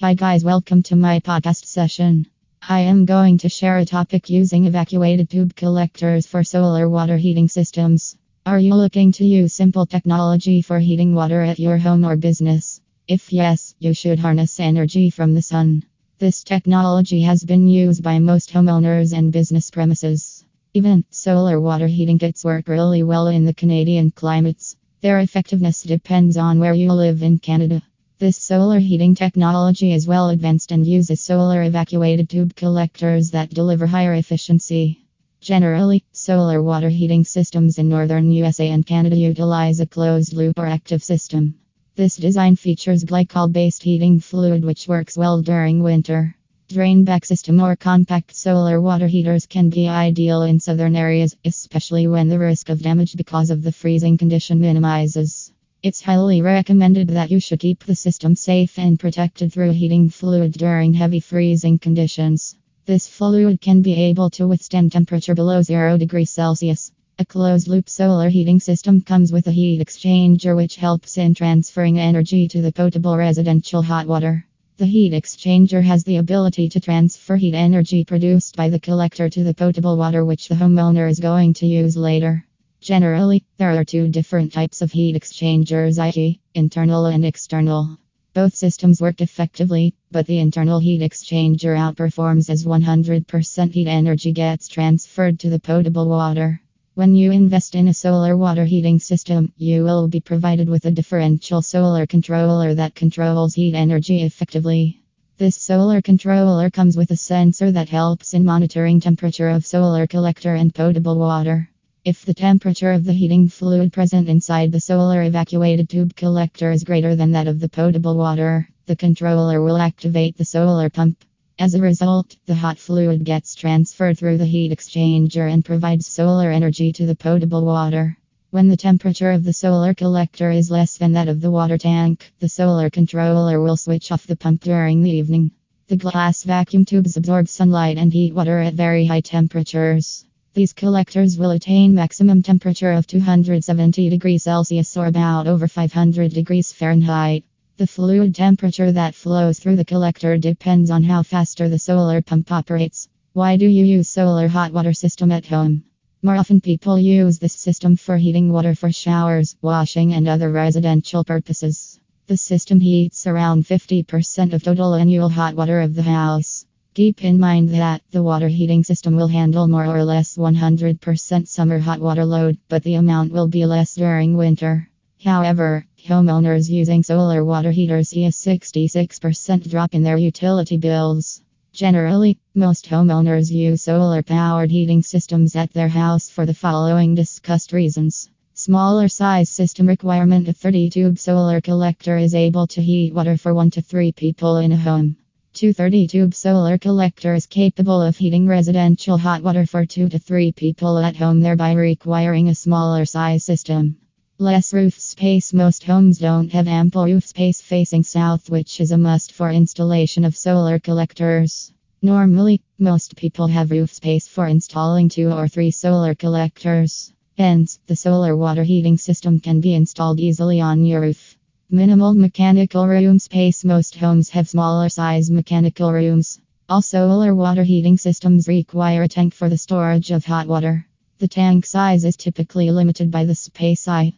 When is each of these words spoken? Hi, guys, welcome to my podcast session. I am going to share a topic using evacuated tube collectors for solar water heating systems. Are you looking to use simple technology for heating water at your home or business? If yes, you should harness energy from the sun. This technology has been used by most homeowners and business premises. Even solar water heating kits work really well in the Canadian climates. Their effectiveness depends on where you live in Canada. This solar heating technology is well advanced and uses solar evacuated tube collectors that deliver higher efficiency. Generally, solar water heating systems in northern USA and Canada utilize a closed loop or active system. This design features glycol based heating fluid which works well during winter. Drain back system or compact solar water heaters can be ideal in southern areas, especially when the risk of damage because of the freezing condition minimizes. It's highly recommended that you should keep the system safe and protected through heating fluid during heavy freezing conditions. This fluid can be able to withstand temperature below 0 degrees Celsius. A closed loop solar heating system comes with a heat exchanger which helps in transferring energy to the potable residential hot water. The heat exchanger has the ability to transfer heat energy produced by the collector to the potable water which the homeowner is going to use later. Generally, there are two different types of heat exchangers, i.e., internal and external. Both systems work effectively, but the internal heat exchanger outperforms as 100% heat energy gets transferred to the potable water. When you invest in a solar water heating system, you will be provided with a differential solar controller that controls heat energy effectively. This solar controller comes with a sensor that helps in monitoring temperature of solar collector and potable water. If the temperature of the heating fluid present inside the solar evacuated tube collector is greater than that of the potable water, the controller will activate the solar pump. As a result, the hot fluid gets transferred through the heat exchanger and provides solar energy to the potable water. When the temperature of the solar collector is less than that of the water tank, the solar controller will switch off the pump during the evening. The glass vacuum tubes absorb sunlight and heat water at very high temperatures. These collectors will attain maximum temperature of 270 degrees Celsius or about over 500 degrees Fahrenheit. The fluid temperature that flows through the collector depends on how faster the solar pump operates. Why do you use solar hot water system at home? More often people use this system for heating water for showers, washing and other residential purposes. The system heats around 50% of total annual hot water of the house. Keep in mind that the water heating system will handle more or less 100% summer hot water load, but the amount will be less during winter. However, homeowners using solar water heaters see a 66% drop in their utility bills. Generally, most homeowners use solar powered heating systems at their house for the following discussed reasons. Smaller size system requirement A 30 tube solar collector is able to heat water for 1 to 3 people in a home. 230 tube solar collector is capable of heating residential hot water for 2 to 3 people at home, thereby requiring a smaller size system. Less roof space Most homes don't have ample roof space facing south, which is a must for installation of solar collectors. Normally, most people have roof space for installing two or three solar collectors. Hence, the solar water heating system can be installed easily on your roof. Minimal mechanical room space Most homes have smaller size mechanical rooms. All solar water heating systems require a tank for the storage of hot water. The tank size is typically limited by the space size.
Hi, 0.00 0.14
guys, 0.14 0.44
welcome 0.44 0.84
to 0.84 0.94
my 0.94 1.18
podcast 1.18 1.64
session. 1.64 2.28
I 2.62 2.82
am 2.82 3.04
going 3.04 3.38
to 3.38 3.48
share 3.48 3.78
a 3.78 3.84
topic 3.84 4.30
using 4.30 4.66
evacuated 4.66 5.28
tube 5.28 5.56
collectors 5.56 6.24
for 6.24 6.44
solar 6.44 6.88
water 6.88 7.16
heating 7.16 7.48
systems. 7.48 8.16
Are 8.46 8.60
you 8.60 8.76
looking 8.76 9.10
to 9.10 9.24
use 9.24 9.54
simple 9.54 9.86
technology 9.86 10.62
for 10.62 10.78
heating 10.78 11.16
water 11.16 11.42
at 11.42 11.58
your 11.58 11.78
home 11.78 12.04
or 12.04 12.14
business? 12.14 12.80
If 13.08 13.32
yes, 13.32 13.74
you 13.80 13.92
should 13.92 14.20
harness 14.20 14.60
energy 14.60 15.10
from 15.10 15.34
the 15.34 15.42
sun. 15.42 15.82
This 16.20 16.44
technology 16.44 17.22
has 17.22 17.42
been 17.42 17.66
used 17.66 18.04
by 18.04 18.20
most 18.20 18.52
homeowners 18.52 19.12
and 19.12 19.32
business 19.32 19.68
premises. 19.68 20.44
Even 20.74 21.04
solar 21.10 21.60
water 21.60 21.88
heating 21.88 22.20
kits 22.20 22.44
work 22.44 22.68
really 22.68 23.02
well 23.02 23.26
in 23.26 23.44
the 23.44 23.52
Canadian 23.52 24.12
climates. 24.12 24.76
Their 25.00 25.18
effectiveness 25.18 25.82
depends 25.82 26.36
on 26.36 26.60
where 26.60 26.74
you 26.74 26.92
live 26.92 27.24
in 27.24 27.40
Canada. 27.40 27.82
This 28.20 28.36
solar 28.36 28.80
heating 28.80 29.14
technology 29.14 29.92
is 29.92 30.08
well 30.08 30.30
advanced 30.30 30.72
and 30.72 30.84
uses 30.84 31.20
solar 31.20 31.62
evacuated 31.62 32.28
tube 32.28 32.56
collectors 32.56 33.30
that 33.30 33.54
deliver 33.54 33.86
higher 33.86 34.14
efficiency. 34.14 35.06
Generally, 35.40 36.02
solar 36.10 36.60
water 36.60 36.88
heating 36.88 37.22
systems 37.22 37.78
in 37.78 37.88
northern 37.88 38.32
USA 38.32 38.70
and 38.70 38.84
Canada 38.84 39.14
utilize 39.14 39.78
a 39.78 39.86
closed 39.86 40.32
loop 40.32 40.58
or 40.58 40.66
active 40.66 41.04
system. 41.04 41.54
This 41.94 42.16
design 42.16 42.56
features 42.56 43.04
glycol 43.04 43.52
based 43.52 43.84
heating 43.84 44.18
fluid 44.18 44.64
which 44.64 44.88
works 44.88 45.16
well 45.16 45.40
during 45.40 45.80
winter. 45.80 46.34
Drain 46.68 47.04
back 47.04 47.24
system 47.24 47.60
or 47.60 47.76
compact 47.76 48.34
solar 48.34 48.80
water 48.80 49.06
heaters 49.06 49.46
can 49.46 49.70
be 49.70 49.86
ideal 49.86 50.42
in 50.42 50.58
southern 50.58 50.96
areas, 50.96 51.36
especially 51.44 52.08
when 52.08 52.26
the 52.26 52.40
risk 52.40 52.68
of 52.68 52.82
damage 52.82 53.14
because 53.14 53.50
of 53.50 53.62
the 53.62 53.70
freezing 53.70 54.18
condition 54.18 54.58
minimizes. 54.58 55.37
It's 55.80 56.02
highly 56.02 56.42
recommended 56.42 57.06
that 57.10 57.30
you 57.30 57.38
should 57.38 57.60
keep 57.60 57.84
the 57.84 57.94
system 57.94 58.34
safe 58.34 58.80
and 58.80 58.98
protected 58.98 59.52
through 59.52 59.70
heating 59.70 60.08
fluid 60.08 60.54
during 60.54 60.92
heavy 60.92 61.20
freezing 61.20 61.78
conditions. 61.78 62.56
This 62.86 63.06
fluid 63.06 63.60
can 63.60 63.80
be 63.80 63.94
able 63.94 64.28
to 64.30 64.48
withstand 64.48 64.90
temperature 64.90 65.36
below 65.36 65.62
0 65.62 65.96
degrees 65.96 66.30
Celsius. 66.30 66.90
A 67.20 67.24
closed 67.24 67.68
loop 67.68 67.88
solar 67.88 68.28
heating 68.28 68.58
system 68.58 69.02
comes 69.02 69.30
with 69.30 69.46
a 69.46 69.52
heat 69.52 69.80
exchanger 69.80 70.56
which 70.56 70.74
helps 70.74 71.16
in 71.16 71.32
transferring 71.32 71.96
energy 72.00 72.48
to 72.48 72.60
the 72.60 72.72
potable 72.72 73.16
residential 73.16 73.82
hot 73.82 74.08
water. 74.08 74.44
The 74.78 74.86
heat 74.86 75.12
exchanger 75.12 75.84
has 75.84 76.02
the 76.02 76.16
ability 76.16 76.70
to 76.70 76.80
transfer 76.80 77.36
heat 77.36 77.54
energy 77.54 78.04
produced 78.04 78.56
by 78.56 78.68
the 78.68 78.80
collector 78.80 79.28
to 79.28 79.44
the 79.44 79.54
potable 79.54 79.96
water 79.96 80.24
which 80.24 80.48
the 80.48 80.56
homeowner 80.56 81.08
is 81.08 81.20
going 81.20 81.54
to 81.54 81.68
use 81.68 81.96
later. 81.96 82.47
Generally, 82.80 83.44
there 83.56 83.76
are 83.76 83.84
two 83.84 84.08
different 84.08 84.52
types 84.52 84.82
of 84.82 84.92
heat 84.92 85.16
exchangers, 85.16 85.98
i.e., 85.98 86.40
internal 86.54 87.06
and 87.06 87.24
external. 87.24 87.98
Both 88.34 88.54
systems 88.54 89.00
work 89.00 89.20
effectively, 89.20 89.94
but 90.12 90.26
the 90.26 90.38
internal 90.38 90.78
heat 90.78 91.00
exchanger 91.00 91.76
outperforms 91.76 92.48
as 92.48 92.64
100% 92.64 93.72
heat 93.72 93.88
energy 93.88 94.32
gets 94.32 94.68
transferred 94.68 95.40
to 95.40 95.50
the 95.50 95.58
potable 95.58 96.08
water. 96.08 96.60
When 96.94 97.16
you 97.16 97.32
invest 97.32 97.74
in 97.74 97.88
a 97.88 97.94
solar 97.94 98.36
water 98.36 98.64
heating 98.64 99.00
system, 99.00 99.52
you 99.56 99.82
will 99.82 100.06
be 100.06 100.20
provided 100.20 100.68
with 100.68 100.84
a 100.84 100.92
differential 100.92 101.62
solar 101.62 102.06
controller 102.06 102.74
that 102.74 102.94
controls 102.94 103.54
heat 103.54 103.74
energy 103.74 104.22
effectively. 104.22 105.00
This 105.36 105.56
solar 105.56 106.00
controller 106.00 106.70
comes 106.70 106.96
with 106.96 107.10
a 107.10 107.16
sensor 107.16 107.72
that 107.72 107.88
helps 107.88 108.34
in 108.34 108.44
monitoring 108.44 109.00
temperature 109.00 109.48
of 109.48 109.66
solar 109.66 110.06
collector 110.06 110.54
and 110.54 110.72
potable 110.72 111.18
water. 111.18 111.70
If 112.08 112.24
the 112.24 112.32
temperature 112.32 112.92
of 112.92 113.04
the 113.04 113.12
heating 113.12 113.50
fluid 113.50 113.92
present 113.92 114.30
inside 114.30 114.72
the 114.72 114.80
solar 114.80 115.22
evacuated 115.22 115.90
tube 115.90 116.16
collector 116.16 116.70
is 116.70 116.82
greater 116.82 117.14
than 117.14 117.32
that 117.32 117.46
of 117.46 117.60
the 117.60 117.68
potable 117.68 118.16
water, 118.16 118.66
the 118.86 118.96
controller 118.96 119.60
will 119.60 119.76
activate 119.76 120.38
the 120.38 120.46
solar 120.46 120.88
pump. 120.88 121.22
As 121.58 121.74
a 121.74 121.82
result, 121.82 122.34
the 122.46 122.54
hot 122.54 122.78
fluid 122.78 123.24
gets 123.24 123.54
transferred 123.54 124.16
through 124.16 124.38
the 124.38 124.46
heat 124.46 124.72
exchanger 124.72 125.52
and 125.52 125.62
provides 125.62 126.06
solar 126.06 126.50
energy 126.50 126.94
to 126.94 127.04
the 127.04 127.14
potable 127.14 127.66
water. 127.66 128.16
When 128.52 128.68
the 128.68 128.78
temperature 128.78 129.32
of 129.32 129.44
the 129.44 129.52
solar 129.52 129.92
collector 129.92 130.50
is 130.50 130.70
less 130.70 130.96
than 130.96 131.12
that 131.12 131.28
of 131.28 131.42
the 131.42 131.50
water 131.50 131.76
tank, 131.76 132.32
the 132.38 132.48
solar 132.48 132.88
controller 132.88 133.60
will 133.60 133.76
switch 133.76 134.10
off 134.10 134.26
the 134.26 134.34
pump 134.34 134.62
during 134.62 135.02
the 135.02 135.10
evening. 135.10 135.50
The 135.88 135.96
glass 135.98 136.42
vacuum 136.42 136.86
tubes 136.86 137.18
absorb 137.18 137.48
sunlight 137.48 137.98
and 137.98 138.10
heat 138.10 138.32
water 138.34 138.60
at 138.60 138.72
very 138.72 139.04
high 139.04 139.20
temperatures. 139.20 140.24
These 140.58 140.72
collectors 140.72 141.38
will 141.38 141.52
attain 141.52 141.94
maximum 141.94 142.42
temperature 142.42 142.90
of 142.90 143.06
270 143.06 144.10
degrees 144.10 144.42
Celsius 144.42 144.96
or 144.96 145.06
about 145.06 145.46
over 145.46 145.68
500 145.68 146.34
degrees 146.34 146.72
Fahrenheit. 146.72 147.44
The 147.76 147.86
fluid 147.86 148.34
temperature 148.34 148.90
that 148.90 149.14
flows 149.14 149.60
through 149.60 149.76
the 149.76 149.84
collector 149.84 150.36
depends 150.36 150.90
on 150.90 151.04
how 151.04 151.22
faster 151.22 151.68
the 151.68 151.78
solar 151.78 152.20
pump 152.22 152.50
operates. 152.50 153.08
Why 153.34 153.56
do 153.56 153.68
you 153.68 153.84
use 153.84 154.08
solar 154.08 154.48
hot 154.48 154.72
water 154.72 154.92
system 154.92 155.30
at 155.30 155.46
home? 155.46 155.84
More 156.24 156.34
often 156.34 156.60
people 156.60 156.98
use 156.98 157.38
this 157.38 157.52
system 157.52 157.94
for 157.94 158.16
heating 158.16 158.50
water 158.50 158.74
for 158.74 158.90
showers, 158.90 159.54
washing 159.62 160.12
and 160.12 160.26
other 160.26 160.50
residential 160.50 161.22
purposes. 161.22 162.00
The 162.26 162.36
system 162.36 162.80
heats 162.80 163.28
around 163.28 163.64
50% 163.64 164.52
of 164.52 164.64
total 164.64 164.96
annual 164.96 165.28
hot 165.28 165.54
water 165.54 165.80
of 165.82 165.94
the 165.94 166.02
house. 166.02 166.57
Keep 166.98 167.22
in 167.22 167.38
mind 167.38 167.68
that 167.68 168.02
the 168.10 168.24
water 168.24 168.48
heating 168.48 168.82
system 168.82 169.14
will 169.14 169.28
handle 169.28 169.68
more 169.68 169.86
or 169.86 170.02
less 170.02 170.36
100% 170.36 171.46
summer 171.46 171.78
hot 171.78 172.00
water 172.00 172.24
load, 172.24 172.58
but 172.68 172.82
the 172.82 172.94
amount 172.94 173.30
will 173.30 173.46
be 173.46 173.64
less 173.64 173.94
during 173.94 174.36
winter. 174.36 174.90
However, 175.22 175.86
homeowners 176.04 176.68
using 176.68 177.04
solar 177.04 177.44
water 177.44 177.70
heaters 177.70 178.08
see 178.08 178.24
a 178.24 178.30
66% 178.30 179.70
drop 179.70 179.94
in 179.94 180.02
their 180.02 180.16
utility 180.16 180.76
bills. 180.76 181.40
Generally, 181.72 182.36
most 182.56 182.88
homeowners 182.88 183.48
use 183.48 183.82
solar 183.82 184.24
powered 184.24 184.72
heating 184.72 185.00
systems 185.00 185.54
at 185.54 185.72
their 185.72 185.86
house 185.86 186.28
for 186.28 186.46
the 186.46 186.52
following 186.52 187.14
discussed 187.14 187.72
reasons. 187.72 188.28
Smaller 188.54 189.06
size 189.06 189.48
system 189.48 189.86
requirement 189.86 190.48
A 190.48 190.52
30 190.52 190.90
tube 190.90 191.18
solar 191.20 191.60
collector 191.60 192.16
is 192.16 192.34
able 192.34 192.66
to 192.66 192.82
heat 192.82 193.14
water 193.14 193.36
for 193.36 193.54
1 193.54 193.70
to 193.70 193.82
3 193.82 194.10
people 194.10 194.56
in 194.56 194.72
a 194.72 194.76
home. 194.76 195.16
230 195.54 196.06
tube 196.06 196.34
solar 196.34 196.76
collector 196.78 197.34
is 197.34 197.46
capable 197.46 198.02
of 198.02 198.16
heating 198.16 198.46
residential 198.46 199.16
hot 199.16 199.42
water 199.42 199.64
for 199.64 199.86
2 199.86 200.08
to 200.10 200.18
3 200.18 200.52
people 200.52 200.98
at 200.98 201.16
home, 201.16 201.40
thereby 201.40 201.72
requiring 201.72 202.48
a 202.48 202.54
smaller 202.54 203.04
size 203.04 203.44
system. 203.44 203.96
Less 204.38 204.72
roof 204.72 205.00
space 205.00 205.52
Most 205.54 205.84
homes 205.84 206.18
don't 206.18 206.52
have 206.52 206.68
ample 206.68 207.06
roof 207.06 207.26
space 207.26 207.60
facing 207.62 208.04
south, 208.04 208.50
which 208.50 208.80
is 208.80 208.92
a 208.92 208.98
must 208.98 209.32
for 209.32 209.50
installation 209.50 210.24
of 210.24 210.36
solar 210.36 210.78
collectors. 210.78 211.72
Normally, 212.02 212.60
most 212.78 213.16
people 213.16 213.46
have 213.46 213.70
roof 213.70 213.92
space 213.92 214.28
for 214.28 214.46
installing 214.46 215.08
two 215.08 215.32
or 215.32 215.48
three 215.48 215.70
solar 215.70 216.14
collectors. 216.14 217.12
Hence, 217.38 217.80
the 217.86 217.96
solar 217.96 218.36
water 218.36 218.64
heating 218.64 218.98
system 218.98 219.40
can 219.40 219.60
be 219.60 219.74
installed 219.74 220.20
easily 220.20 220.60
on 220.60 220.84
your 220.84 221.00
roof. 221.00 221.37
Minimal 221.70 222.14
mechanical 222.14 222.88
room 222.88 223.18
space 223.18 223.62
Most 223.62 223.96
homes 223.96 224.30
have 224.30 224.48
smaller 224.48 224.88
size 224.88 225.30
mechanical 225.30 225.92
rooms. 225.92 226.40
All 226.66 226.80
solar 226.80 227.34
water 227.34 227.62
heating 227.62 227.98
systems 227.98 228.48
require 228.48 229.02
a 229.02 229.08
tank 229.08 229.34
for 229.34 229.50
the 229.50 229.58
storage 229.58 230.10
of 230.10 230.24
hot 230.24 230.46
water. 230.46 230.86
The 231.18 231.28
tank 231.28 231.66
size 231.66 232.06
is 232.06 232.16
typically 232.16 232.70
limited 232.70 233.10
by 233.10 233.26
the 233.26 233.34
space 233.34 233.82
size. 233.82 234.12